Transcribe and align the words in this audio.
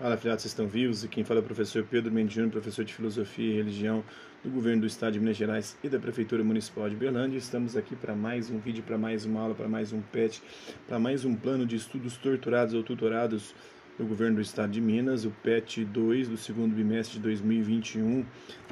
Fala, 0.00 0.14
afiliados, 0.14 0.40
vocês 0.40 0.52
estão 0.52 0.66
vivos? 0.66 1.04
E 1.04 1.08
quem 1.08 1.22
fala 1.24 1.40
é 1.40 1.42
o 1.42 1.44
professor 1.44 1.84
Pedro 1.84 2.10
Mendes 2.10 2.32
Júnior, 2.32 2.50
professor 2.50 2.82
de 2.86 2.94
Filosofia 2.94 3.52
e 3.52 3.56
Religião 3.58 4.02
do 4.42 4.48
Governo 4.48 4.80
do 4.80 4.86
Estado 4.86 5.12
de 5.12 5.20
Minas 5.20 5.36
Gerais 5.36 5.76
e 5.84 5.90
da 5.90 5.98
Prefeitura 5.98 6.42
Municipal 6.42 6.88
de 6.88 6.96
Berlândia. 6.96 7.36
Estamos 7.36 7.76
aqui 7.76 7.94
para 7.94 8.14
mais 8.14 8.48
um 8.48 8.58
vídeo, 8.58 8.82
para 8.82 8.96
mais 8.96 9.26
uma 9.26 9.42
aula, 9.42 9.54
para 9.54 9.68
mais 9.68 9.92
um 9.92 10.00
PET, 10.00 10.42
para 10.88 10.98
mais 10.98 11.26
um 11.26 11.34
plano 11.34 11.66
de 11.66 11.76
estudos 11.76 12.16
torturados 12.16 12.72
ou 12.72 12.82
tutorados 12.82 13.54
do 14.00 14.06
Governo 14.06 14.36
do 14.36 14.40
Estado 14.40 14.72
de 14.72 14.80
Minas, 14.80 15.26
o 15.26 15.30
PET 15.30 15.84
2 15.84 16.28
do 16.28 16.36
segundo 16.38 16.74
bimestre 16.74 17.18
de 17.18 17.22
2021, 17.22 18.24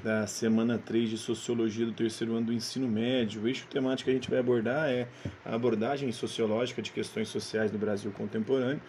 da 0.02 0.26
semana 0.26 0.78
3 0.78 1.10
de 1.10 1.18
Sociologia 1.18 1.84
do 1.84 1.92
terceiro 1.92 2.34
ano 2.34 2.46
do 2.46 2.52
ensino 2.52 2.88
médio. 2.88 3.42
O 3.42 3.46
eixo 3.46 3.66
temático 3.66 4.06
que 4.06 4.10
a 4.10 4.14
gente 4.14 4.30
vai 4.30 4.38
abordar 4.38 4.88
é 4.88 5.06
a 5.44 5.54
abordagem 5.54 6.10
sociológica 6.12 6.80
de 6.80 6.90
questões 6.90 7.28
sociais 7.28 7.70
no 7.70 7.78
Brasil 7.78 8.10
contemporâneo. 8.10 8.80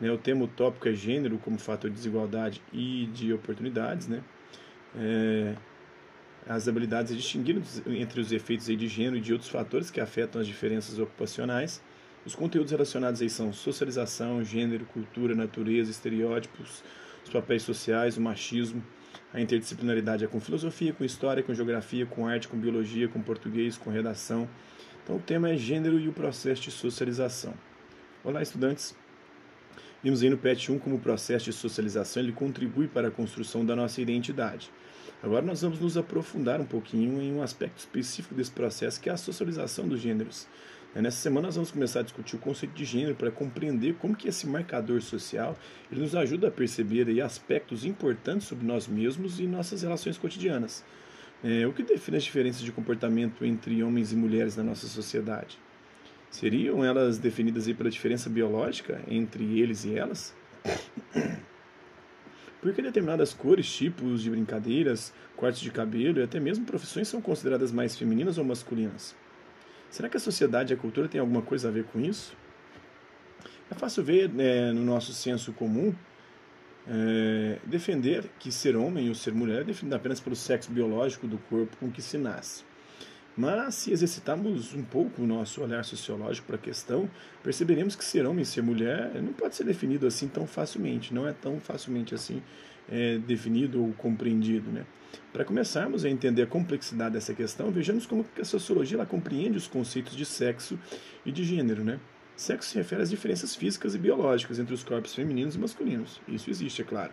Né? 0.00 0.10
O 0.10 0.18
tema 0.18 0.48
tópico 0.48 0.88
é 0.88 0.92
gênero 0.92 1.38
como 1.38 1.58
fator 1.58 1.88
de 1.88 1.94
desigualdade 1.94 2.60
e 2.72 3.08
de 3.14 3.32
oportunidades. 3.32 4.08
Né? 4.08 4.20
É, 4.96 5.54
as 6.48 6.66
habilidades 6.66 7.12
a 7.12 7.14
distinguir 7.14 7.62
entre 7.86 8.20
os 8.20 8.32
efeitos 8.32 8.66
de 8.66 8.88
gênero 8.88 9.18
e 9.18 9.20
de 9.20 9.32
outros 9.32 9.48
fatores 9.48 9.92
que 9.92 10.00
afetam 10.00 10.40
as 10.40 10.46
diferenças 10.46 10.98
ocupacionais 10.98 11.80
os 12.24 12.34
conteúdos 12.34 12.72
relacionados 12.72 13.20
aí 13.20 13.28
são 13.28 13.52
socialização, 13.52 14.42
gênero, 14.42 14.86
cultura, 14.86 15.34
natureza, 15.34 15.90
estereótipos, 15.90 16.82
os 17.22 17.30
papéis 17.30 17.62
sociais, 17.62 18.16
o 18.16 18.20
machismo, 18.20 18.82
a 19.32 19.40
interdisciplinaridade 19.40 20.24
é 20.24 20.26
com 20.26 20.40
filosofia, 20.40 20.92
com 20.92 21.04
história, 21.04 21.42
com 21.42 21.52
geografia, 21.52 22.06
com 22.06 22.26
arte, 22.26 22.48
com 22.48 22.56
biologia, 22.56 23.08
com 23.08 23.20
português, 23.20 23.76
com 23.76 23.90
redação. 23.90 24.48
Então 25.02 25.16
o 25.16 25.20
tema 25.20 25.50
é 25.50 25.56
gênero 25.56 25.98
e 25.98 26.08
o 26.08 26.12
processo 26.12 26.62
de 26.62 26.70
socialização. 26.70 27.52
Olá, 28.22 28.40
estudantes. 28.40 28.94
Vimos 30.02 30.22
aí 30.22 30.30
no 30.30 30.38
PET 30.38 30.70
1 30.70 30.78
como 30.78 30.96
o 30.96 31.00
processo 31.00 31.46
de 31.46 31.52
socialização 31.52 32.22
ele 32.22 32.32
contribui 32.32 32.86
para 32.86 33.08
a 33.08 33.10
construção 33.10 33.66
da 33.66 33.74
nossa 33.74 34.00
identidade. 34.00 34.70
Agora 35.22 35.44
nós 35.44 35.62
vamos 35.62 35.80
nos 35.80 35.96
aprofundar 35.96 36.60
um 36.60 36.66
pouquinho 36.66 37.20
em 37.20 37.32
um 37.32 37.42
aspecto 37.42 37.78
específico 37.78 38.34
desse 38.34 38.50
processo, 38.50 39.00
que 39.00 39.08
é 39.08 39.12
a 39.12 39.16
socialização 39.16 39.88
dos 39.88 40.00
gêneros. 40.00 40.46
É, 40.94 41.02
nessa 41.02 41.16
semana 41.16 41.48
nós 41.48 41.56
vamos 41.56 41.72
começar 41.72 42.00
a 42.00 42.02
discutir 42.04 42.36
o 42.36 42.38
conceito 42.38 42.72
de 42.72 42.84
gênero 42.84 43.16
para 43.16 43.28
compreender 43.28 43.94
como 43.94 44.14
que 44.14 44.28
esse 44.28 44.46
marcador 44.46 45.02
social 45.02 45.58
ele 45.90 46.00
nos 46.00 46.14
ajuda 46.14 46.46
a 46.48 46.50
perceber 46.52 47.08
aí 47.08 47.20
aspectos 47.20 47.84
importantes 47.84 48.46
sobre 48.46 48.64
nós 48.64 48.86
mesmos 48.86 49.40
e 49.40 49.46
nossas 49.46 49.82
relações 49.82 50.16
cotidianas. 50.16 50.84
É, 51.42 51.66
o 51.66 51.72
que 51.72 51.82
define 51.82 52.16
as 52.16 52.22
diferenças 52.22 52.62
de 52.62 52.70
comportamento 52.70 53.44
entre 53.44 53.82
homens 53.82 54.12
e 54.12 54.16
mulheres 54.16 54.56
na 54.56 54.62
nossa 54.62 54.86
sociedade? 54.86 55.58
Seriam 56.30 56.84
elas 56.84 57.18
definidas 57.18 57.66
aí 57.66 57.74
pela 57.74 57.90
diferença 57.90 58.30
biológica 58.30 59.02
entre 59.08 59.58
eles 59.58 59.84
e 59.84 59.96
elas? 59.96 60.32
Por 62.62 62.72
que 62.72 62.80
determinadas 62.80 63.34
cores, 63.34 63.70
tipos 63.70 64.22
de 64.22 64.30
brincadeiras, 64.30 65.12
cortes 65.36 65.60
de 65.60 65.70
cabelo 65.70 66.20
e 66.20 66.22
até 66.22 66.38
mesmo 66.38 66.64
profissões 66.64 67.08
são 67.08 67.20
consideradas 67.20 67.72
mais 67.72 67.96
femininas 67.96 68.38
ou 68.38 68.44
masculinas? 68.44 69.14
Será 69.94 70.08
que 70.08 70.16
a 70.16 70.20
sociedade 70.20 70.72
e 70.72 70.74
a 70.74 70.76
cultura 70.76 71.06
têm 71.06 71.20
alguma 71.20 71.40
coisa 71.40 71.68
a 71.68 71.70
ver 71.70 71.84
com 71.84 72.00
isso? 72.00 72.36
É 73.70 73.76
fácil 73.76 74.02
ver 74.02 74.28
né, 74.28 74.72
no 74.72 74.84
nosso 74.84 75.12
senso 75.12 75.52
comum 75.52 75.94
é, 76.84 77.60
defender 77.64 78.28
que 78.40 78.50
ser 78.50 78.74
homem 78.74 79.08
ou 79.08 79.14
ser 79.14 79.32
mulher 79.32 79.60
é 79.60 79.64
definido 79.64 79.94
apenas 79.94 80.18
pelo 80.18 80.34
sexo 80.34 80.72
biológico 80.72 81.28
do 81.28 81.38
corpo 81.38 81.76
com 81.76 81.92
que 81.92 82.02
se 82.02 82.18
nasce. 82.18 82.64
Mas, 83.36 83.74
se 83.74 83.90
exercitarmos 83.90 84.74
um 84.74 84.82
pouco 84.82 85.22
o 85.22 85.26
nosso 85.26 85.60
olhar 85.60 85.84
sociológico 85.84 86.46
para 86.46 86.56
a 86.56 86.58
questão, 86.58 87.10
perceberemos 87.42 87.96
que 87.96 88.04
ser 88.04 88.26
homem 88.26 88.42
e 88.42 88.46
ser 88.46 88.62
mulher 88.62 89.10
não 89.20 89.32
pode 89.32 89.56
ser 89.56 89.64
definido 89.64 90.06
assim 90.06 90.28
tão 90.28 90.46
facilmente, 90.46 91.12
não 91.12 91.26
é 91.26 91.32
tão 91.32 91.58
facilmente 91.58 92.14
assim 92.14 92.40
é, 92.88 93.18
definido 93.18 93.82
ou 93.82 93.92
compreendido. 93.94 94.70
Né? 94.70 94.86
Para 95.32 95.44
começarmos 95.44 96.04
a 96.04 96.08
entender 96.08 96.42
a 96.42 96.46
complexidade 96.46 97.14
dessa 97.14 97.34
questão, 97.34 97.72
vejamos 97.72 98.06
como 98.06 98.24
a 98.38 98.44
sociologia 98.44 98.96
ela 98.96 99.06
compreende 99.06 99.58
os 99.58 99.66
conceitos 99.66 100.14
de 100.14 100.24
sexo 100.24 100.78
e 101.26 101.32
de 101.32 101.42
gênero. 101.42 101.82
Né? 101.82 101.98
Sexo 102.36 102.70
se 102.70 102.76
refere 102.76 103.02
às 103.02 103.10
diferenças 103.10 103.54
físicas 103.54 103.94
e 103.94 103.98
biológicas 103.98 104.58
entre 104.58 104.74
os 104.74 104.82
corpos 104.82 105.14
femininos 105.14 105.54
e 105.54 105.58
masculinos. 105.58 106.20
Isso 106.26 106.50
existe, 106.50 106.82
é 106.82 106.84
claro. 106.84 107.12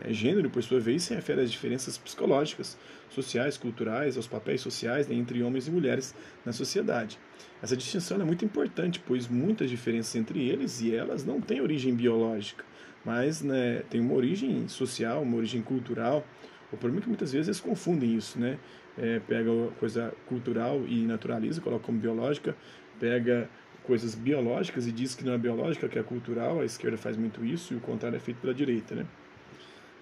É, 0.00 0.12
gênero, 0.12 0.48
por 0.48 0.62
sua 0.62 0.80
vez, 0.80 1.02
se 1.02 1.14
refere 1.14 1.42
às 1.42 1.50
diferenças 1.50 1.98
psicológicas, 1.98 2.78
sociais, 3.10 3.58
culturais, 3.58 4.16
aos 4.16 4.26
papéis 4.26 4.60
sociais 4.60 5.06
né, 5.06 5.14
entre 5.14 5.42
homens 5.42 5.68
e 5.68 5.70
mulheres 5.70 6.14
na 6.44 6.52
sociedade. 6.52 7.18
Essa 7.62 7.76
distinção 7.76 8.20
é 8.20 8.24
muito 8.24 8.44
importante, 8.44 9.02
pois 9.06 9.28
muitas 9.28 9.68
diferenças 9.68 10.16
entre 10.16 10.48
eles 10.48 10.80
e 10.80 10.94
elas 10.94 11.24
não 11.24 11.40
têm 11.40 11.60
origem 11.60 11.94
biológica 11.94 12.64
mas 13.04 13.42
né, 13.42 13.82
tem 13.90 14.00
uma 14.00 14.14
origem 14.14 14.68
social, 14.68 15.22
uma 15.22 15.36
origem 15.36 15.62
cultural. 15.62 16.26
O 16.72 16.76
problema 16.76 17.00
é 17.00 17.02
que 17.02 17.08
muitas 17.08 17.32
vezes 17.32 17.48
eles 17.48 17.60
confundem 17.60 18.16
isso, 18.16 18.38
né? 18.38 18.58
É, 18.96 19.20
pega 19.20 19.50
coisa 19.78 20.12
cultural 20.26 20.82
e 20.86 21.04
naturaliza, 21.06 21.60
coloca 21.60 21.84
como 21.84 21.98
biológica, 21.98 22.54
pega 23.00 23.48
coisas 23.82 24.14
biológicas 24.14 24.86
e 24.86 24.92
diz 24.92 25.14
que 25.14 25.24
não 25.24 25.32
é 25.32 25.38
biológica, 25.38 25.88
que 25.88 25.98
é 25.98 26.02
cultural, 26.02 26.60
a 26.60 26.64
esquerda 26.64 26.96
faz 26.96 27.16
muito 27.16 27.44
isso 27.44 27.74
e 27.74 27.76
o 27.76 27.80
contrário 27.80 28.16
é 28.16 28.20
feito 28.20 28.40
pela 28.40 28.54
direita, 28.54 28.94
né? 28.94 29.06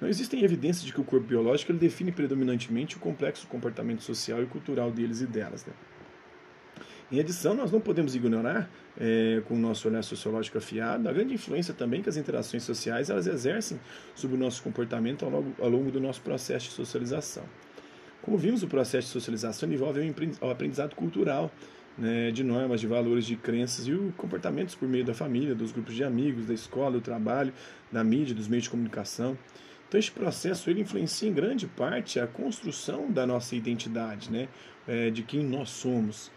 Não 0.01 0.09
existem 0.09 0.43
evidências 0.43 0.85
de 0.85 0.93
que 0.93 1.01
o 1.01 1.05
corpo 1.05 1.27
biológico 1.27 1.73
ele 1.73 1.79
define 1.79 2.11
predominantemente 2.11 2.97
o 2.97 3.01
complexo 3.01 3.47
comportamento 3.47 4.03
social 4.03 4.43
e 4.43 4.47
cultural 4.47 4.91
deles 4.91 5.21
e 5.21 5.27
delas, 5.27 5.67
né? 5.67 5.73
Em 7.13 7.19
adição, 7.19 7.55
nós 7.55 7.73
não 7.73 7.81
podemos 7.81 8.15
ignorar, 8.15 8.71
é, 8.97 9.43
com 9.49 9.55
o 9.55 9.59
nosso 9.59 9.89
olhar 9.89 10.03
sociológico 10.03 10.59
afiado, 10.59 11.09
a 11.09 11.13
grande 11.13 11.35
influência 11.35 11.75
também 11.75 12.03
que 12.03 12.09
as 12.09 12.17
interações 12.17 12.63
sociais 12.63 13.11
elas 13.11 13.27
exercem 13.27 13.81
sobre 14.15 14.37
o 14.37 14.39
nosso 14.39 14.63
comportamento 14.63 15.25
ao 15.25 15.31
longo, 15.31 15.55
ao 15.59 15.69
longo 15.69 15.91
do 15.91 15.99
nosso 15.99 16.21
processo 16.21 16.67
de 16.67 16.73
socialização. 16.73 17.43
Como 18.23 18.39
vimos, 18.39 18.63
o 18.63 18.69
processo 18.69 19.09
de 19.09 19.13
socialização 19.13 19.71
envolve 19.73 20.15
o 20.41 20.51
aprendizado 20.51 20.95
cultural, 20.95 21.51
né, 21.97 22.31
de 22.31 22.43
normas, 22.43 22.81
de 22.81 22.87
valores, 22.87 23.25
de 23.27 23.37
crenças 23.37 23.87
e 23.87 23.93
o 23.93 24.13
comportamentos 24.17 24.75
por 24.75 24.89
meio 24.89 25.05
da 25.05 25.15
família, 25.15 25.55
dos 25.55 25.73
grupos 25.73 25.95
de 25.95 26.05
amigos, 26.05 26.47
da 26.47 26.55
escola, 26.55 26.93
do 26.93 27.01
trabalho, 27.01 27.53
da 27.91 28.03
mídia, 28.03 28.35
dos 28.35 28.49
meios 28.49 28.65
de 28.65 28.71
comunicação. 28.71 29.37
Então, 29.89 29.99
este 29.99 30.13
processo 30.13 30.71
ele 30.71 30.81
influencia 30.81 31.29
em 31.29 31.33
grande 31.33 31.67
parte 31.67 32.21
a 32.21 32.27
construção 32.27 33.11
da 33.11 33.27
nossa 33.27 33.57
identidade, 33.57 34.31
né, 34.31 34.49
é, 34.87 35.11
de 35.11 35.23
quem 35.23 35.45
nós 35.45 35.71
somos. 35.71 36.31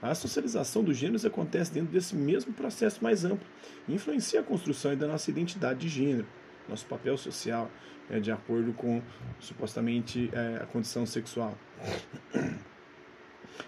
A 0.00 0.14
socialização 0.14 0.82
dos 0.82 0.96
gêneros 0.96 1.26
acontece 1.26 1.72
dentro 1.72 1.92
desse 1.92 2.14
mesmo 2.16 2.52
processo 2.52 3.02
mais 3.04 3.24
amplo 3.24 3.46
influencia 3.88 4.40
a 4.40 4.42
construção 4.42 4.96
da 4.96 5.06
nossa 5.06 5.30
identidade 5.30 5.80
de 5.80 5.88
gênero, 5.88 6.26
nosso 6.68 6.86
papel 6.86 7.18
social, 7.18 7.70
é, 8.08 8.18
de 8.18 8.30
acordo 8.30 8.72
com 8.72 9.02
supostamente 9.38 10.30
é, 10.32 10.62
a 10.62 10.66
condição 10.66 11.04
sexual. 11.04 11.56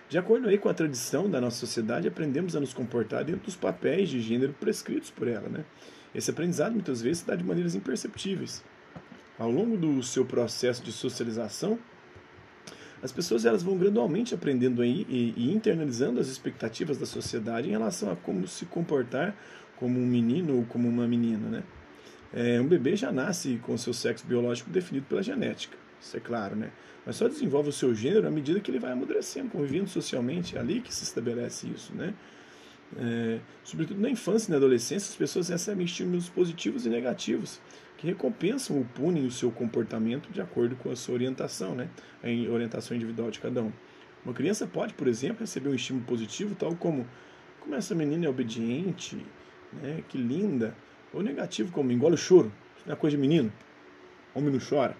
De 0.09 0.19
acordo 0.19 0.49
aí 0.49 0.59
com 0.59 0.69
a 0.69 0.75
tradição 0.75 1.29
da 1.29 1.41
nossa 1.41 1.59
sociedade, 1.59 2.09
aprendemos 2.09 2.55
a 2.57 2.61
nos 2.61 2.75
comportar 2.75 3.25
dentro 3.25 3.45
dos 3.45 3.57
papéis 3.57 4.09
de 4.09 4.21
gênero 4.21 4.55
prescritos 4.59 5.11
por 5.11 5.29
ela. 5.29 5.49
Né? 5.49 5.65
Esse 6.15 6.31
aprendizado 6.31 6.73
muitas 6.73 7.01
vezes 7.01 7.19
se 7.19 7.27
dá 7.27 7.35
de 7.35 7.45
maneiras 7.45 7.75
imperceptíveis. 7.75 8.63
Ao 9.39 9.51
longo 9.51 9.77
do 9.77 10.03
seu 10.03 10.25
processo 10.25 10.83
de 10.83 10.93
socialização, 10.93 11.79
as 13.03 13.11
pessoas 13.11 13.45
elas 13.45 13.63
vão 13.63 13.77
gradualmente 13.77 14.35
aprendendo 14.35 14.81
aí 14.81 15.05
e, 15.09 15.35
e, 15.37 15.53
internalizando 15.53 16.21
as 16.21 16.29
expectativas 16.29 16.99
da 16.99 17.07
sociedade 17.07 17.69
em 17.69 17.73
relação 17.73 18.13
a 18.13 18.17
como 18.17 18.47
se 18.47 18.65
comportar 18.67 19.35
como 19.77 19.99
um 19.99 20.07
menino 20.07 20.59
ou 20.59 20.65
como 20.65 20.89
uma 20.89 21.09
menina, 21.09 21.49
né? 21.49 21.63
É, 22.33 22.61
um 22.61 22.67
bebê 22.67 22.95
já 22.95 23.11
nasce 23.11 23.59
com 23.63 23.77
seu 23.77 23.93
sexo 23.93 24.25
biológico 24.27 24.71
definido 24.71 25.05
pela 25.07 25.23
genética, 25.23 25.77
isso 26.03 26.17
é 26.17 26.21
claro, 26.21 26.57
né? 26.57 26.71
Mas 27.07 27.17
só 27.17 27.29
desenvolve 27.29 27.69
o 27.69 27.73
seu 27.73 27.95
gênero 27.95 28.27
à 28.27 28.31
medida 28.31 28.61
que 28.61 28.71
ele 28.71 28.79
vai 28.79 28.93
amadurecendo, 28.93 29.51
convivendo 29.51 29.89
socialmente, 29.89 30.57
é 30.57 30.61
ali 30.61 30.81
que 30.81 30.93
se 30.95 31.05
estabelece 31.05 31.67
isso, 31.69 31.95
né? 31.95 32.15
É, 32.97 33.41
sobretudo 33.65 34.01
na 34.01 34.11
infância 34.11 34.49
e 34.49 34.51
na 34.51 34.59
adolescência, 34.59 35.09
as 35.09 35.17
pessoas 35.17 35.49
recebem 35.49 35.87
estímulos 35.87 36.29
positivos 36.29 36.85
e 36.85 36.91
negativos 36.91 37.61
que 37.97 38.07
recompensam 38.07 38.77
ou 38.77 38.85
punem 38.85 39.25
o 39.25 39.31
seu 39.31 39.51
comportamento 39.51 40.31
de 40.31 40.41
acordo 40.41 40.77
com 40.77 40.91
a 40.91 40.97
sua 40.97 41.15
orientação, 41.15 41.75
né? 41.75 41.89
a 42.23 42.53
orientação 42.53 42.95
individual 42.97 43.31
de 43.31 43.41
cada 43.41 43.63
um. 43.63 43.73
Uma 44.25 44.35
criança 44.35 44.67
pode, 44.67 44.93
por 44.95 45.09
exemplo, 45.09 45.41
receber 45.41 45.71
um 45.71 45.75
estímulo 45.75 46.05
positivo, 46.05 46.55
tal 46.55 46.75
como 46.77 47.07
como 47.63 47.77
essa 47.77 47.95
menina 47.95 48.27
é 48.27 48.29
obediente, 48.29 49.25
né? 49.73 50.03
que 50.09 50.19
linda, 50.19 50.77
ou 51.13 51.23
negativo, 51.23 51.71
como 51.71 51.93
engole 51.93 52.15
o 52.15 52.19
choro, 52.19 52.53
isso 52.77 52.87
não 52.87 52.95
é 52.95 52.97
coisa 52.97 53.17
de 53.17 53.21
menino, 53.21 53.53
homem 54.35 54.53
não 54.53 54.59
chora. 54.59 54.97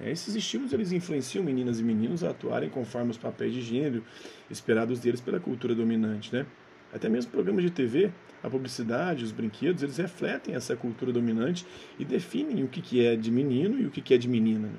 É, 0.00 0.10
esses 0.10 0.34
estímulos 0.34 0.72
eles 0.72 0.92
influenciam 0.92 1.44
meninas 1.44 1.80
e 1.80 1.82
meninos 1.82 2.24
a 2.24 2.30
atuarem 2.30 2.68
conforme 2.68 3.10
os 3.10 3.18
papéis 3.18 3.52
de 3.54 3.62
gênero 3.62 4.02
esperados 4.50 4.98
deles 4.98 5.20
pela 5.20 5.38
cultura 5.38 5.74
dominante, 5.74 6.34
né? 6.34 6.46
Até 6.92 7.08
mesmo 7.08 7.32
programas 7.32 7.64
de 7.64 7.70
TV, 7.70 8.12
a 8.42 8.48
publicidade, 8.48 9.24
os 9.24 9.32
brinquedos, 9.32 9.82
eles 9.82 9.96
refletem 9.96 10.54
essa 10.54 10.76
cultura 10.76 11.12
dominante 11.12 11.66
e 11.98 12.04
definem 12.04 12.62
o 12.62 12.68
que 12.68 13.04
é 13.04 13.16
de 13.16 13.30
menino 13.30 13.80
e 13.80 13.86
o 13.86 13.90
que 13.90 14.14
é 14.14 14.18
de 14.18 14.28
menina. 14.28 14.68
Né? 14.68 14.78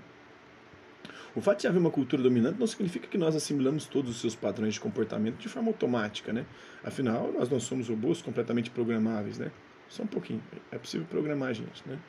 O 1.35 1.41
fato 1.41 1.59
de 1.59 1.67
haver 1.67 1.79
uma 1.79 1.91
cultura 1.91 2.23
dominante 2.23 2.57
não 2.57 2.67
significa 2.67 3.05
que 3.07 3.17
nós 3.17 3.35
assimilamos 3.35 3.85
todos 3.85 4.11
os 4.11 4.21
seus 4.21 4.33
padrões 4.33 4.75
de 4.75 4.79
comportamento 4.79 5.35
de 5.35 5.49
forma 5.49 5.67
automática, 5.67 6.31
né? 6.31 6.45
Afinal, 6.81 7.33
nós 7.33 7.49
não 7.49 7.59
somos 7.59 7.89
robôs 7.89 8.21
completamente 8.21 8.69
programáveis, 8.69 9.37
né? 9.37 9.51
Só 9.89 10.03
um 10.03 10.07
pouquinho. 10.07 10.41
É 10.71 10.77
possível 10.77 11.05
programar 11.09 11.49
a 11.49 11.53
gente, 11.53 11.83
né? 11.85 11.99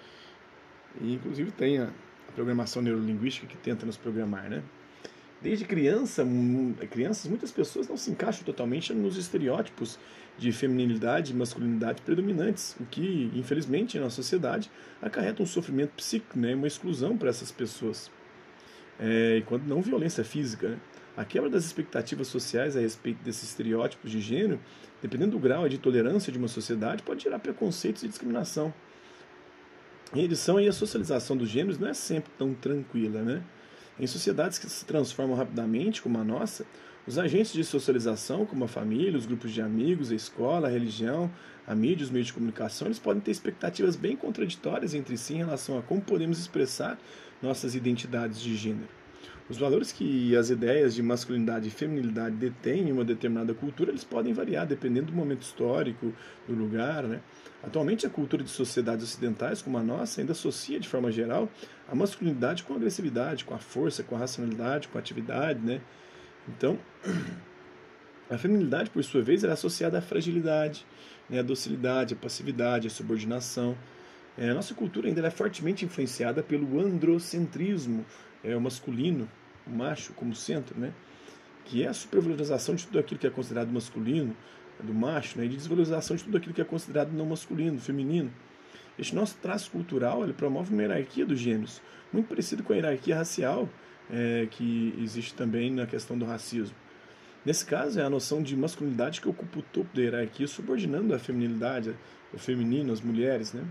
E, 1.01 1.15
inclusive 1.15 1.51
tem 1.51 1.79
a, 1.79 1.91
a 2.29 2.33
programação 2.33 2.83
neurolinguística 2.83 3.47
que 3.47 3.57
tenta 3.57 3.87
nos 3.87 3.97
programar, 3.97 4.49
né? 4.49 4.63
Desde 5.41 5.65
criança, 5.65 6.27
crianças, 6.91 7.27
muitas 7.27 7.53
pessoas 7.53 7.87
não 7.87 7.97
se 7.97 8.11
encaixam 8.11 8.43
totalmente 8.43 8.93
nos 8.95 9.19
estereótipos 9.19 9.99
de 10.39 10.51
feminilidade 10.51 11.33
e 11.33 11.37
masculinidade 11.37 12.01
predominantes, 12.03 12.75
o 12.81 12.87
que, 12.87 13.31
infelizmente, 13.35 13.99
na 13.99 14.11
sociedade 14.11 14.71
acarreta 15.01 15.43
um 15.43 15.47
sofrimento 15.47 15.91
psíquico, 15.91 16.39
né, 16.39 16.55
uma 16.55 16.67
exclusão 16.67 17.17
para 17.17 17.29
essas 17.29 17.53
pessoas. 17.53 18.11
É, 18.99 19.43
quando 19.47 19.65
não 19.67 19.83
violência 19.83 20.25
física. 20.25 20.71
Né? 20.71 20.79
A 21.17 21.25
quebra 21.25 21.49
das 21.49 21.65
expectativas 21.65 22.29
sociais 22.29 22.77
a 22.77 22.81
respeito 22.81 23.23
desses 23.23 23.45
estereótipos 23.45 24.11
de 24.11 24.21
gênero, 24.21 24.59
dependendo 25.01 25.33
do 25.33 25.39
grau 25.39 25.69
de 25.69 25.79
tolerância 25.79 26.33
de 26.33 26.39
uma 26.39 26.49
sociedade, 26.49 27.03
pode 27.03 27.23
gerar 27.23 27.39
preconceitos 27.39 28.03
e 28.03 28.09
discriminação. 28.09 28.73
A 30.13 30.19
edição 30.19 30.61
e 30.61 30.69
a 30.69 30.73
socialização 30.73 31.37
dos 31.37 31.49
gêneros 31.49 31.79
não 31.79 31.89
é 31.89 31.95
sempre 31.95 32.31
tão 32.39 32.55
tranquila, 32.55 33.23
né? 33.23 33.43
Em 33.99 34.07
sociedades 34.07 34.59
que 34.59 34.69
se 34.69 34.85
transformam 34.85 35.37
rapidamente, 35.37 36.01
como 36.01 36.19
a 36.19 36.25
nossa, 36.25 36.65
os 37.07 37.19
agentes 37.19 37.53
de 37.53 37.65
socialização, 37.65 38.47
como 38.47 38.65
a 38.65 38.69
família, 38.69 39.19
os 39.19 39.27
grupos 39.27 39.53
de 39.53 39.61
amigos, 39.61 40.13
a 40.13 40.15
escola, 40.15 40.69
a 40.69 40.71
religião, 40.71 41.31
a 41.67 41.75
mídia, 41.75 42.05
os 42.05 42.11
meios 42.11 42.29
de 42.29 42.33
comunicação, 42.33 42.87
eles 42.87 42.99
podem 42.99 43.21
ter 43.21 43.31
expectativas 43.33 43.97
bem 43.97 44.17
contraditórias 44.17 44.95
entre 44.95 45.17
si 45.17 45.35
em 45.35 45.39
relação 45.39 45.79
a 45.79 45.83
como 45.83 46.01
podemos 46.01 46.39
expressar 46.39 46.99
nossas 47.43 47.75
identidades 47.75 48.41
de 48.41 48.57
gênero. 48.57 48.89
Os 49.49 49.59
valores 49.59 49.93
que 49.93 50.35
as 50.35 50.51
ideias 50.51 50.95
de 50.95 51.03
masculinidade 51.03 51.69
e 51.69 51.71
feminilidade 51.71 52.35
detêm 52.35 52.89
em 52.89 52.93
uma 52.93 53.05
determinada 53.05 53.55
cultura, 53.55 53.93
eles 53.93 54.03
podem 54.03 54.33
variar 54.33 54.67
dependendo 54.67 55.07
do 55.07 55.13
momento 55.13 55.43
histórico, 55.43 56.13
do 56.49 56.55
lugar, 56.55 57.05
né? 57.05 57.21
Atualmente, 57.63 58.05
a 58.07 58.11
cultura 58.11 58.43
de 58.43 58.51
sociedades 58.51 59.05
ocidentais 59.05 59.63
como 59.63 59.79
a 59.79 59.83
nossa 59.83 60.21
ainda 60.21 60.33
associa, 60.33 60.81
de 60.81 60.89
forma 60.89 61.13
geral, 61.13 61.49
a 61.89 61.95
masculinidade 61.95 62.65
com 62.65 62.75
a 62.75 62.77
agressividade, 62.77 63.45
com 63.45 63.55
a 63.55 63.59
força, 63.59 64.03
com 64.03 64.17
a 64.17 64.19
racionalidade, 64.19 64.89
com 64.89 64.99
a 64.99 65.01
atividade, 65.01 65.61
né? 65.61 65.81
Então, 66.49 66.77
a 68.29 68.37
feminilidade, 68.37 68.91
por 68.91 69.03
sua 69.05 69.23
vez, 69.23 69.45
é 69.45 69.51
associada 69.51 69.99
à 69.99 70.01
fragilidade, 70.01 70.85
né? 71.31 71.39
à 71.39 71.43
docilidade, 71.43 72.15
à 72.15 72.17
passividade, 72.17 72.89
à 72.89 72.91
subordinação. 72.91 73.77
É, 74.37 74.51
a 74.51 74.55
nossa 74.55 74.75
cultura 74.75 75.09
ainda 75.09 75.27
é 75.27 75.31
fortemente 75.31 75.85
influenciada 75.85 76.43
pelo 76.43 76.79
androcentrismo, 76.81 78.05
é, 78.45 78.57
o 78.57 78.61
masculino, 78.61 79.29
o 79.67 79.71
macho 79.71 80.13
como 80.13 80.35
centro, 80.35 80.79
né? 80.79 80.93
que 81.65 81.83
é 81.83 81.89
a 81.89 81.93
supervalorização 81.93 82.75
de 82.75 82.87
tudo 82.87 82.99
aquilo 82.99 83.19
que 83.19 83.27
é 83.27 83.31
considerado 83.31 83.71
masculino, 83.71 84.37
do 84.83 84.93
macho, 84.93 85.39
né? 85.39 85.47
e 85.47 85.49
de 85.49 85.57
desvalorização 85.57 86.17
de 86.17 86.25
tudo 86.25 86.37
aquilo 86.37 86.55
que 86.55 86.61
é 86.61 86.65
considerado 86.65 87.13
não 87.13 87.27
masculino, 87.27 87.79
feminino. 87.81 88.31
Este 88.99 89.15
nosso 89.15 89.37
traço 89.39 89.71
cultural 89.71 90.23
ele 90.23 90.33
promove 90.33 90.73
uma 90.73 90.83
hierarquia 90.83 91.27
dos 91.27 91.39
gêneros, 91.39 91.83
muito 92.13 92.29
parecido 92.29 92.63
com 92.63 92.73
a 92.73 92.77
hierarquia 92.77 93.17
racial 93.17 93.69
é, 94.11 94.47
que 94.51 94.95
existe 94.99 95.35
também 95.35 95.71
na 95.71 95.87
questão 95.87 96.17
do 96.17 96.25
racismo. 96.25 96.77
Nesse 97.45 97.65
caso, 97.65 98.01
é 98.01 98.03
a 98.03 98.11
noção 98.11 98.43
de 98.43 98.57
masculinidade 98.57 99.21
que 99.21 99.29
ocupa 99.29 99.61
o 99.61 99.63
topo 99.63 99.95
da 99.95 100.03
hierarquia, 100.03 100.49
subordinando 100.49 101.15
a 101.15 101.19
feminilidade, 101.19 101.95
o 102.35 102.39
feminino, 102.39 102.93
as 102.93 103.01
mulheres, 103.01 103.53
né? 103.53 103.65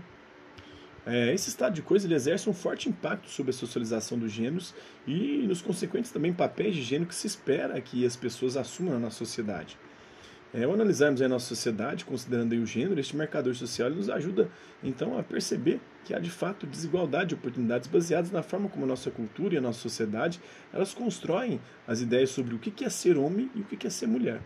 É, 1.06 1.32
esse 1.32 1.48
estado 1.48 1.72
de 1.72 1.82
coisa 1.82 2.04
ele 2.04 2.16
exerce 2.16 2.50
um 2.50 2.52
forte 2.52 2.88
impacto 2.88 3.30
sobre 3.30 3.50
a 3.50 3.54
socialização 3.54 4.18
dos 4.18 4.32
gêneros 4.32 4.74
e 5.06 5.44
nos 5.46 5.62
consequentes 5.62 6.10
também 6.10 6.32
papéis 6.32 6.74
de 6.74 6.82
gênero 6.82 7.08
que 7.08 7.14
se 7.14 7.28
espera 7.28 7.80
que 7.80 8.04
as 8.04 8.16
pessoas 8.16 8.56
assumam 8.56 8.98
na 8.98 9.08
sociedade. 9.08 9.78
É, 10.52 10.64
ao 10.64 10.72
analisarmos 10.72 11.22
a 11.22 11.28
nossa 11.28 11.46
sociedade, 11.46 12.04
considerando 12.04 12.52
o 12.54 12.66
gênero, 12.66 12.98
este 12.98 13.16
marcador 13.16 13.54
social 13.54 13.88
nos 13.88 14.10
ajuda 14.10 14.50
então 14.82 15.16
a 15.16 15.22
perceber 15.22 15.80
que 16.04 16.12
há 16.12 16.18
de 16.18 16.30
fato 16.30 16.66
desigualdade 16.66 17.28
de 17.28 17.34
oportunidades 17.36 17.88
baseadas 17.88 18.32
na 18.32 18.42
forma 18.42 18.68
como 18.68 18.84
a 18.84 18.88
nossa 18.88 19.10
cultura 19.10 19.54
e 19.54 19.58
a 19.58 19.60
nossa 19.60 19.78
sociedade 19.78 20.40
elas 20.72 20.92
constroem 20.92 21.60
as 21.86 22.00
ideias 22.00 22.30
sobre 22.30 22.54
o 22.54 22.58
que 22.58 22.84
é 22.84 22.90
ser 22.90 23.16
homem 23.16 23.48
e 23.54 23.60
o 23.60 23.64
que 23.64 23.86
é 23.86 23.90
ser 23.90 24.08
mulher. 24.08 24.40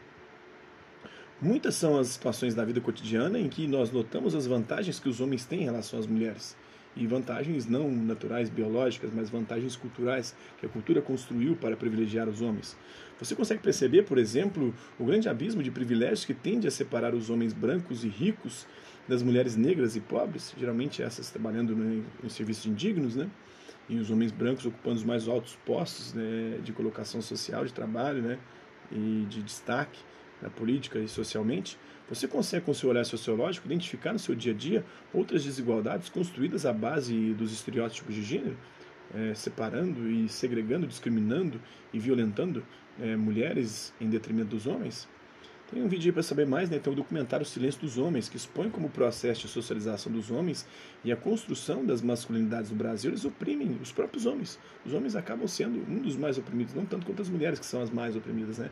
Muitas 1.43 1.75
são 1.75 1.99
as 1.99 2.09
situações 2.09 2.55
da 2.55 2.67
vida 2.67 2.83
cotidiana 2.83 3.39
em 3.39 3.49
que 3.49 3.67
nós 3.67 3.91
notamos 3.91 4.35
as 4.35 4.47
vantagens 4.47 5.01
que 5.01 5.09
os 5.09 5.23
homens 5.23 5.47
têm 5.47 5.63
em 5.63 5.65
relação 5.65 5.99
às 5.99 6.07
mulheres. 6.07 6.55
E 6.95 7.07
vantagens 7.07 7.67
não 7.67 7.91
naturais, 7.91 8.51
biológicas, 8.51 9.11
mas 9.15 9.31
vantagens 9.31 9.75
culturais 9.75 10.37
que 10.59 10.67
a 10.67 10.69
cultura 10.69 11.01
construiu 11.01 11.57
para 11.57 11.79
privilegiar 11.79 12.29
os 12.29 12.43
homens. 12.43 12.77
Você 13.19 13.35
consegue 13.35 13.63
perceber, 13.63 14.03
por 14.03 14.19
exemplo, 14.19 14.75
o 14.99 15.05
grande 15.07 15.31
abismo 15.31 15.63
de 15.63 15.71
privilégios 15.71 16.27
que 16.27 16.35
tende 16.35 16.69
a 16.69 16.71
separar 16.71 17.15
os 17.15 17.31
homens 17.31 17.55
brancos 17.55 18.05
e 18.05 18.09
ricos 18.09 18.67
das 19.09 19.23
mulheres 19.23 19.57
negras 19.57 19.97
e 19.97 20.01
pobres, 20.01 20.55
geralmente 20.59 21.03
essas 21.03 21.31
trabalhando 21.31 21.73
em 22.23 22.29
serviços 22.29 22.67
indignos, 22.67 23.17
né? 23.17 23.31
E 23.89 23.97
os 23.97 24.11
homens 24.11 24.31
brancos 24.31 24.67
ocupando 24.67 24.97
os 24.97 25.05
mais 25.05 25.27
altos 25.27 25.57
postos 25.65 26.13
né, 26.13 26.59
de 26.63 26.71
colocação 26.73 27.23
social, 27.23 27.65
de 27.65 27.73
trabalho, 27.73 28.21
né? 28.21 28.39
E 28.93 29.25
de 29.27 29.43
destaque 29.43 30.10
na 30.41 30.49
política 30.49 30.99
e 30.99 31.09
socialmente, 31.09 31.79
você 32.09 32.27
consegue, 32.27 32.67
com 32.67 32.75
seu 32.75 32.91
olhar 32.91 33.05
sociológico, 33.05 33.67
identificar 33.67 34.13
no 34.13 34.19
seu 34.19 34.35
dia 34.35 34.53
a 34.53 34.57
dia 34.57 34.85
outras 35.13 35.45
desigualdades 35.45 36.09
construídas 36.09 36.67
à 36.67 36.73
base 36.73 37.33
dos 37.35 37.53
estereótipos 37.53 38.15
de 38.15 38.23
gênero, 38.23 38.57
é, 39.15 39.35
separando 39.35 40.11
e 40.11 40.29
segregando, 40.29 40.87
discriminando 40.87 41.61
e 41.93 41.99
violentando 41.99 42.65
é, 43.01 43.17
mulheres 43.17 43.95
em 44.01 44.09
detrimento 44.09 44.51
dos 44.51 44.67
homens? 44.67 45.09
Tem 45.71 45.81
um 45.85 45.87
vídeo 45.87 46.13
para 46.13 46.25
saber 46.25 46.49
mais, 46.49 46.69
né? 46.69 46.81
Tem 46.81 46.93
o 46.93 46.97
documentário 46.97 47.47
Silêncio 47.47 47.81
dos 47.81 47.97
Homens, 47.97 48.29
que 48.29 48.37
expõe 48.37 48.69
como 48.69 48.89
o 48.89 48.91
processo 48.91 49.43
de 49.43 49.49
socialização 49.49 50.11
dos 50.11 50.29
homens 50.29 50.67
e 51.05 51.13
a 51.13 51.17
construção 51.17 51.85
das 51.85 52.03
masculinidades 52.03 52.73
no 52.73 52.77
Brasil, 52.77 53.13
eles 53.13 53.25
oprimem 53.25 53.79
os 53.81 53.93
próprios 53.93 54.27
homens. 54.27 54.59
Os 54.85 54.93
homens 54.93 55.15
acabam 55.15 55.47
sendo 55.47 55.79
um 55.89 56.01
dos 56.01 56.17
mais 56.17 56.37
oprimidos, 56.37 56.75
não 56.75 56.85
tanto 56.85 57.07
quanto 57.07 57.23
as 57.23 57.29
mulheres, 57.29 57.61
que 57.61 57.67
são 57.67 57.81
as 57.81 57.89
mais 57.89 58.17
oprimidas, 58.17 58.59
né? 58.59 58.69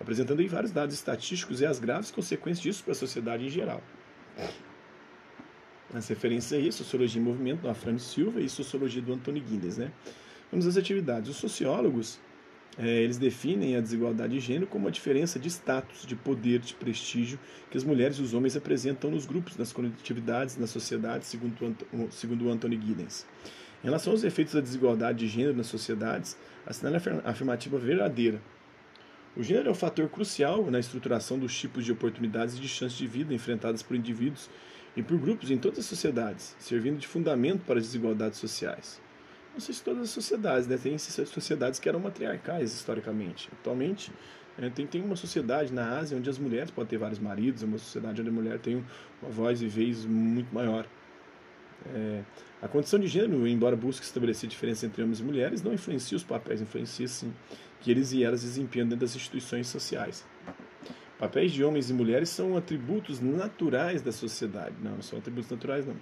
Apresentando 0.00 0.40
aí 0.40 0.48
vários 0.48 0.72
dados 0.72 0.94
estatísticos 0.94 1.60
e 1.60 1.66
as 1.66 1.78
graves 1.78 2.10
consequências 2.10 2.62
disso 2.62 2.84
para 2.84 2.92
a 2.92 2.96
sociedade 2.96 3.44
em 3.44 3.50
geral. 3.50 3.82
As 5.92 6.06
referências 6.08 6.52
aí, 6.52 6.70
Sociologia 6.70 7.20
em 7.20 7.24
Movimento, 7.24 7.62
do 7.62 7.68
Afrânio 7.68 8.00
Silva, 8.00 8.40
e 8.40 8.48
Sociologia 8.48 9.00
do 9.00 9.12
Antônio 9.12 9.42
Guinness. 9.42 9.78
Né? 9.78 9.90
Vamos 10.50 10.66
às 10.66 10.76
atividades. 10.76 11.30
Os 11.30 11.36
sociólogos 11.36 12.20
é, 12.78 13.02
eles 13.02 13.18
definem 13.18 13.76
a 13.76 13.80
desigualdade 13.80 14.34
de 14.34 14.40
gênero 14.40 14.66
como 14.68 14.86
a 14.86 14.90
diferença 14.90 15.36
de 15.36 15.48
status, 15.48 16.06
de 16.06 16.14
poder, 16.14 16.60
de 16.60 16.74
prestígio 16.74 17.38
que 17.70 17.76
as 17.76 17.82
mulheres 17.82 18.18
e 18.18 18.22
os 18.22 18.34
homens 18.34 18.56
apresentam 18.56 19.10
nos 19.10 19.26
grupos, 19.26 19.56
nas 19.56 19.72
coletividades, 19.72 20.56
na 20.56 20.66
sociedade, 20.66 21.26
segundo, 21.26 21.76
segundo 22.10 22.46
o 22.46 22.50
Anthony 22.50 22.80
Giddens. 22.80 23.26
Em 23.82 23.86
relação 23.86 24.12
aos 24.12 24.22
efeitos 24.22 24.54
da 24.54 24.60
desigualdade 24.60 25.18
de 25.18 25.26
gênero 25.26 25.56
nas 25.56 25.66
sociedades, 25.66 26.36
assinala 26.64 27.00
a 27.24 27.30
afirmativa 27.30 27.78
verdadeira. 27.78 28.40
O 29.36 29.42
gênero 29.42 29.68
é 29.68 29.70
um 29.70 29.74
fator 29.74 30.08
crucial 30.08 30.70
na 30.70 30.80
estruturação 30.80 31.38
dos 31.38 31.56
tipos 31.56 31.84
de 31.84 31.92
oportunidades 31.92 32.56
e 32.56 32.60
de 32.60 32.68
chances 32.68 32.96
de 32.96 33.06
vida 33.06 33.32
enfrentadas 33.32 33.82
por 33.82 33.96
indivíduos 33.96 34.50
e 34.96 35.02
por 35.02 35.18
grupos 35.18 35.50
em 35.50 35.58
todas 35.58 35.78
as 35.80 35.86
sociedades, 35.86 36.56
servindo 36.58 36.98
de 36.98 37.06
fundamento 37.06 37.64
para 37.64 37.78
as 37.78 37.86
desigualdades 37.86 38.38
sociais. 38.38 39.00
Não 39.52 39.60
sei 39.60 39.74
se 39.74 39.82
todas 39.82 40.02
as 40.02 40.10
sociedades, 40.10 40.66
né? 40.66 40.76
Tem 40.76 40.96
sociedades 40.98 41.78
que 41.78 41.88
eram 41.88 42.00
matriarcais 42.00 42.72
historicamente. 42.72 43.48
Atualmente, 43.60 44.12
é, 44.58 44.68
tem, 44.70 44.86
tem 44.86 45.02
uma 45.02 45.16
sociedade 45.16 45.72
na 45.72 45.98
Ásia 45.98 46.16
onde 46.16 46.28
as 46.28 46.38
mulheres 46.38 46.70
podem 46.70 46.90
ter 46.90 46.98
vários 46.98 47.18
maridos, 47.18 47.62
é 47.62 47.66
uma 47.66 47.78
sociedade 47.78 48.20
onde 48.20 48.30
a 48.30 48.32
mulher 48.32 48.58
tem 48.58 48.84
uma 49.22 49.30
voz 49.30 49.62
e 49.62 49.68
vez 49.68 50.04
muito 50.04 50.52
maior. 50.52 50.86
É, 51.94 52.22
a 52.60 52.66
condição 52.66 52.98
de 52.98 53.06
gênero, 53.06 53.46
embora 53.46 53.76
busque 53.76 54.04
estabelecer 54.04 54.48
diferença 54.48 54.84
entre 54.84 55.00
homens 55.02 55.20
e 55.20 55.22
mulheres, 55.22 55.62
não 55.62 55.72
influencia 55.72 56.16
os 56.16 56.24
papéis, 56.24 56.60
influencia 56.60 57.06
sim 57.06 57.32
que 57.80 57.90
eles 57.90 58.12
e 58.12 58.24
elas 58.24 58.42
desempenham 58.42 58.88
dentro 58.88 59.04
das 59.04 59.14
instituições 59.14 59.66
sociais. 59.68 60.24
Papéis 61.18 61.52
de 61.52 61.64
homens 61.64 61.90
e 61.90 61.92
mulheres 61.92 62.28
são 62.28 62.56
atributos 62.56 63.20
naturais 63.20 64.02
da 64.02 64.12
sociedade. 64.12 64.74
Não, 64.82 64.92
não 64.92 65.02
são 65.02 65.18
atributos 65.18 65.50
naturais, 65.50 65.84
não. 65.86 65.96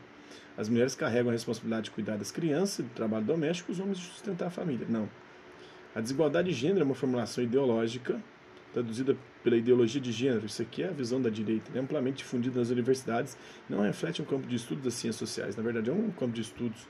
As 0.57 0.69
mulheres 0.69 0.95
carregam 0.95 1.31
a 1.31 1.33
responsabilidade 1.33 1.85
de 1.85 1.91
cuidar 1.91 2.17
das 2.17 2.31
crianças, 2.31 2.85
do 2.85 2.91
trabalho 2.93 3.25
doméstico, 3.25 3.73
os 3.73 3.81
homens 3.81 3.99
de 3.99 4.05
sustentar 4.05 4.49
a 4.49 4.51
família. 4.51 4.87
Não. 4.89 5.09
A 5.95 6.01
desigualdade 6.01 6.51
de 6.51 6.55
gênero 6.55 6.81
é 6.81 6.85
uma 6.85 6.95
formulação 6.95 7.43
ideológica 7.43 8.21
traduzida 8.73 9.17
pela 9.47 9.57
ideologia 9.57 10.01
de 10.01 10.11
gênero. 10.11 10.45
Isso 10.45 10.61
aqui 10.61 10.83
é 10.83 10.89
a 10.89 10.91
visão 10.91 11.23
da 11.23 11.31
direita, 11.31 11.71
é 11.73 11.79
amplamente 11.79 12.17
difundida 12.17 12.59
nas 12.59 12.69
universidades, 12.69 13.39
não 13.69 13.81
reflete 13.81 14.21
um 14.21 14.25
campo 14.25 14.45
de 14.45 14.57
estudo 14.57 14.83
das 14.83 14.95
ciências 14.95 15.17
sociais. 15.17 15.55
Na 15.55 15.63
verdade, 15.63 15.89
é 15.89 15.93
um 15.93 16.11
campo 16.11 16.33
de 16.33 16.41
estudos 16.41 16.89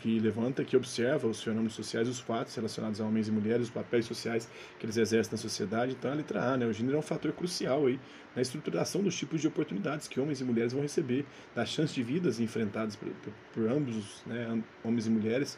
que 0.00 0.18
levanta, 0.18 0.64
que 0.64 0.76
observa 0.76 1.28
os 1.28 1.40
fenômenos 1.40 1.74
sociais, 1.74 2.08
os 2.08 2.18
fatos 2.18 2.56
relacionados 2.56 3.00
a 3.00 3.04
homens 3.04 3.28
e 3.28 3.30
mulheres, 3.30 3.66
os 3.68 3.70
papéis 3.70 4.04
sociais 4.04 4.50
que 4.80 4.84
eles 4.84 4.96
exercem 4.96 5.30
na 5.30 5.38
sociedade. 5.38 5.92
Então, 5.92 6.10
a 6.10 6.14
letra 6.14 6.42
A, 6.42 6.56
né, 6.56 6.66
o 6.66 6.72
gênero 6.72 6.96
é 6.96 6.98
um 6.98 7.02
fator 7.02 7.30
crucial 7.30 7.86
aí 7.86 8.00
na 8.34 8.42
estruturação 8.42 9.00
dos 9.00 9.16
tipos 9.16 9.40
de 9.40 9.46
oportunidades 9.46 10.08
que 10.08 10.18
homens 10.18 10.40
e 10.40 10.44
mulheres 10.44 10.72
vão 10.72 10.82
receber, 10.82 11.24
das 11.54 11.68
chances 11.68 11.94
de 11.94 12.02
vidas 12.02 12.40
enfrentadas 12.40 12.96
por, 12.96 13.08
por, 13.10 13.32
por 13.54 13.70
ambos, 13.70 14.24
né, 14.26 14.60
homens 14.82 15.06
e 15.06 15.10
mulheres, 15.10 15.56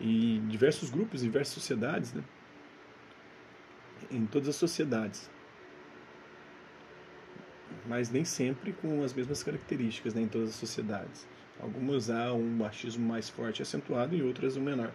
e 0.00 0.42
diversos 0.48 0.90
grupos, 0.90 1.20
diversas 1.20 1.54
sociedades, 1.54 2.12
né, 2.12 2.24
em 4.10 4.26
todas 4.26 4.48
as 4.48 4.56
sociedades. 4.56 5.32
Mas 7.86 8.10
nem 8.10 8.24
sempre 8.24 8.72
com 8.72 9.02
as 9.02 9.12
mesmas 9.12 9.42
características 9.42 10.14
né, 10.14 10.22
em 10.22 10.28
todas 10.28 10.50
as 10.50 10.54
sociedades. 10.54 11.26
Algumas 11.60 12.10
há 12.10 12.32
um 12.32 12.48
machismo 12.48 13.06
mais 13.06 13.28
forte 13.28 13.60
e 13.60 13.62
acentuado 13.62 14.14
e 14.14 14.22
outras 14.22 14.56
um 14.56 14.62
menor. 14.62 14.92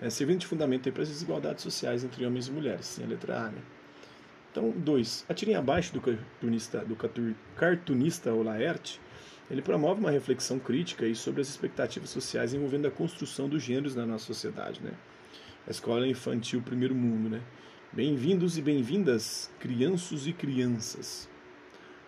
É, 0.00 0.08
servindo 0.08 0.40
de 0.40 0.46
fundamento 0.46 0.90
para 0.92 1.02
as 1.02 1.08
desigualdades 1.08 1.62
sociais 1.62 2.04
entre 2.04 2.24
homens 2.24 2.48
e 2.48 2.52
mulheres, 2.52 2.86
sim, 2.86 3.04
a 3.04 3.06
letra 3.06 3.46
A, 3.46 3.50
né? 3.50 3.60
Então, 4.50 4.70
dois, 4.70 5.24
atirem 5.28 5.54
abaixo 5.54 5.92
do 5.92 6.00
cartunista, 6.00 6.84
do 6.84 6.96
cartunista 7.54 8.32
Olaert, 8.32 8.98
ele 9.50 9.62
promove 9.62 10.00
uma 10.00 10.10
reflexão 10.10 10.58
crítica 10.58 11.12
sobre 11.14 11.40
as 11.40 11.48
expectativas 11.48 12.10
sociais 12.10 12.54
envolvendo 12.54 12.86
a 12.86 12.90
construção 12.90 13.48
dos 13.48 13.62
gêneros 13.62 13.94
na 13.94 14.06
nossa 14.06 14.26
sociedade, 14.26 14.80
né? 14.82 14.92
A 15.66 15.70
escola 15.70 16.06
infantil 16.06 16.62
primeiro 16.62 16.94
mundo, 16.94 17.28
né? 17.28 17.42
Bem-vindos 17.92 18.56
e 18.56 18.62
bem-vindas, 18.62 19.50
crianças 19.60 20.26
e 20.26 20.32
crianças. 20.32 21.28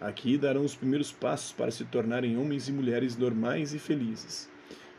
Aqui 0.02 0.37
darão 0.37 0.64
os 0.64 0.75
primeiros 0.75 1.12
passos 1.12 1.52
para 1.52 1.71
se 1.71 1.85
tornarem 1.85 2.37
homens 2.37 2.68
e 2.68 2.73
mulheres 2.73 3.16
normais 3.16 3.73
e 3.73 3.78
felizes. 3.78 4.50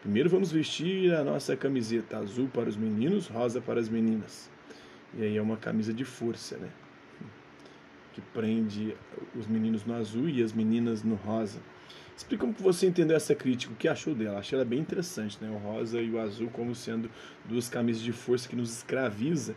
Primeiro 0.01 0.29
vamos 0.29 0.49
vestir 0.49 1.13
a 1.13 1.25
nossa 1.25 1.57
camiseta 1.57 2.17
azul 2.17 2.47
para 2.47 2.69
os 2.69 2.77
meninos, 2.77 3.27
rosa 3.27 3.59
para 3.59 3.81
as 3.81 3.89
meninas. 3.89 4.49
E 5.13 5.23
aí 5.23 5.35
é 5.35 5.41
uma 5.41 5.57
camisa 5.57 5.93
de 5.93 6.05
força, 6.05 6.57
né? 6.57 6.69
Que 8.13 8.21
prende 8.33 8.95
os 9.37 9.45
meninos 9.45 9.83
no 9.83 9.93
azul 9.93 10.29
e 10.29 10.41
as 10.41 10.53
meninas 10.53 11.03
no 11.03 11.15
rosa. 11.15 11.59
Explica 12.15 12.45
como 12.45 12.53
você 12.57 12.87
entendeu 12.87 13.17
essa 13.17 13.35
crítica, 13.35 13.73
o 13.73 13.75
que 13.75 13.89
achou 13.89 14.15
dela? 14.15 14.39
Achei 14.39 14.57
ela 14.57 14.63
bem 14.63 14.79
interessante, 14.79 15.37
né? 15.41 15.49
O 15.49 15.57
rosa 15.57 16.01
e 16.01 16.09
o 16.11 16.17
azul 16.17 16.49
como 16.49 16.73
sendo 16.73 17.11
duas 17.43 17.67
camisas 17.67 18.01
de 18.01 18.13
força 18.13 18.47
que 18.47 18.55
nos 18.55 18.71
escraviza 18.71 19.53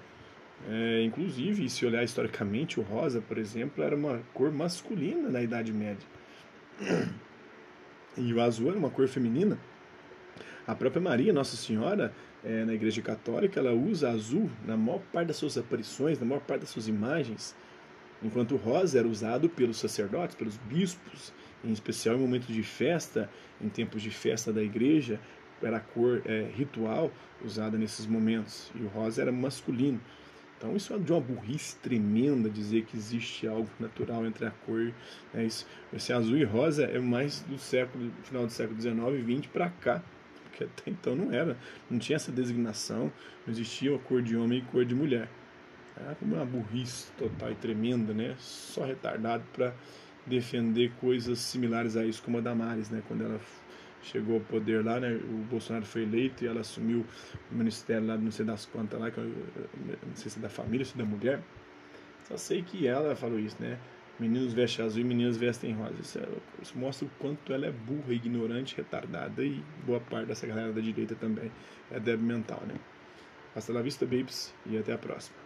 é, 0.69 1.03
inclusive, 1.03 1.69
se 1.69 1.85
olhar 1.85 2.03
historicamente, 2.03 2.81
o 2.81 2.83
rosa, 2.83 3.21
por 3.21 3.39
exemplo, 3.39 3.85
era 3.85 3.95
uma 3.95 4.21
cor 4.33 4.51
masculina 4.51 5.29
na 5.29 5.43
Idade 5.43 5.73
Média. 5.73 6.07
E 8.17 8.33
o 8.33 8.41
azul 8.41 8.71
era 8.71 8.79
uma 8.79 8.91
cor 8.91 9.07
feminina. 9.09 9.59
A 10.67 10.75
própria 10.75 11.01
Maria, 11.01 11.33
Nossa 11.33 11.57
Senhora, 11.57 12.13
é, 12.43 12.65
na 12.65 12.73
Igreja 12.73 13.03
Católica, 13.03 13.61
ela 13.61 13.73
usa 13.73 14.11
azul 14.11 14.51
na 14.65 14.77
maior 14.77 15.01
parte 15.13 15.29
das 15.29 15.37
suas 15.37 15.59
aparições, 15.59 16.19
na 16.19 16.27
maior 16.27 16.41
parte 16.41 16.63
das 16.63 16.71
suas 16.71 16.89
imagens, 16.89 17.55
enquanto 18.23 18.53
o 18.53 18.57
rosa 18.57 18.99
era 18.99 19.07
usado 19.07 19.49
pelos 19.49 19.79
sacerdotes, 19.79 20.35
pelos 20.35 20.57
bispos, 20.57 21.33
em 21.65 21.73
especial 21.73 22.17
em 22.17 22.21
momentos 22.21 22.49
de 22.49 22.63
festa, 22.63 23.31
em 23.61 23.69
tempos 23.69 24.03
de 24.03 24.11
festa 24.11 24.53
da 24.53 24.63
igreja, 24.63 25.21
era 25.63 25.77
a 25.79 25.81
cor 25.81 26.23
é, 26.25 26.51
ritual 26.55 27.11
usada 27.45 27.79
nesses 27.79 28.07
momentos, 28.07 28.71
e 28.75 28.83
o 28.83 28.89
rosa 28.89 29.23
era 29.23 29.33
masculino. 29.33 30.01
Então 30.57 30.75
isso 30.75 30.95
é 30.95 30.99
de 30.99 31.13
uma 31.13 31.21
burrice 31.21 31.77
tremenda 31.77 32.49
dizer 32.49 32.85
que 32.85 32.97
existe 32.97 33.47
algo 33.47 33.69
natural 33.79 34.25
entre 34.27 34.47
a 34.47 34.51
cor. 34.51 34.93
Né? 35.33 35.45
Isso, 35.45 35.67
esse 35.93 36.13
azul 36.13 36.39
e 36.39 36.45
rosa 36.45 36.85
é 36.85 36.99
mais 36.99 37.41
do 37.43 37.59
século, 37.59 38.11
final 38.23 38.47
do 38.47 38.53
século 38.53 38.81
XIX 38.81 38.97
e 39.29 39.37
XX 39.37 39.47
para 39.53 39.69
cá, 39.69 40.03
porque 40.45 40.65
até 40.65 40.91
então 40.91 41.15
não 41.15 41.33
era, 41.33 41.57
não 41.91 41.99
tinha 41.99 42.17
essa 42.17 42.33
designação, 42.33 43.13
não 43.47 43.53
existia 43.53 43.95
a 43.95 43.99
cor 43.99 44.23
de 44.23 44.37
homem 44.37 44.61
e 44.61 44.63
cor 44.63 44.85
de 44.85 44.95
mulher. 44.95 45.29
É 45.99 46.15
uma 46.21 46.45
burrice 46.45 47.11
total 47.13 47.53
e 47.53 47.55
tremenda, 47.55 48.13
né? 48.13 48.35
Só 48.39 48.85
retardado 48.85 49.43
para 49.53 49.75
defender 50.27 50.93
coisas 51.01 51.39
similares 51.39 51.97
a 51.97 52.05
isso, 52.05 52.23
como 52.23 52.37
a 52.37 52.41
Damares, 52.41 52.91
né? 52.91 53.03
Quando 53.09 53.25
ela 53.25 53.41
chegou 54.03 54.37
ao 54.37 54.41
poder 54.41 54.85
lá, 54.85 55.01
né? 55.01 55.15
O 55.15 55.45
Bolsonaro 55.51 55.85
foi 55.85 56.03
eleito 56.03 56.45
e 56.45 56.47
ela 56.47 56.61
assumiu 56.61 57.05
o 57.51 57.55
ministério 57.55 58.07
lá, 58.07 58.17
não 58.17 58.31
sei 58.31 58.45
das 58.45 58.67
quantas 58.67 59.01
lá, 59.01 59.11
que 59.11 59.19
eu, 59.19 59.25
não 59.25 60.15
sei 60.15 60.31
se 60.31 60.39
é 60.39 60.43
da 60.43 60.49
família, 60.49 60.85
se 60.85 60.95
é 60.95 60.99
da 60.99 61.05
mulher. 61.05 61.41
Só 62.25 62.37
sei 62.37 62.63
que 62.63 62.87
ela 62.87 63.15
falou 63.15 63.39
isso, 63.39 63.57
né? 63.61 63.79
Meninos 64.19 64.53
vestem 64.55 64.85
azul 64.85 65.01
e 65.03 65.05
meninas 65.05 65.37
vestem 65.37 65.75
rosa. 65.75 65.95
Isso, 66.01 66.19
é, 66.19 66.27
isso, 66.63 66.77
mostra 66.79 67.07
o 67.07 67.11
quanto 67.19 67.53
ela 67.53 67.67
é 67.67 67.73
burra, 67.73 68.13
ignorante, 68.13 68.77
retardada 68.77 69.45
e 69.45 69.63
boa 69.85 70.01
parte 70.01 70.27
dessa 70.27 70.47
galera 70.47 70.73
da 70.73 70.81
direita 70.81 71.15
também 71.15 71.51
é 71.91 72.01
débil 72.01 72.27
mental, 72.27 72.63
né? 72.67 72.75
Hasta 73.55 73.73
la 73.73 73.83
vista, 73.83 74.05
babes, 74.05 74.55
e 74.67 74.77
até 74.77 74.93
a 74.93 74.99
próxima. 74.99 75.46